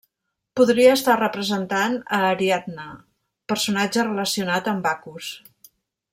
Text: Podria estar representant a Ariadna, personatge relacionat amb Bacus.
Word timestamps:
Podria 0.59 0.93
estar 0.99 1.17
representant 1.19 1.97
a 2.19 2.23
Ariadna, 2.31 2.87
personatge 3.53 4.07
relacionat 4.09 4.73
amb 4.73 4.87
Bacus. 4.89 5.31